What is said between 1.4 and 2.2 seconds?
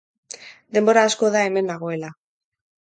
hemen nagoela.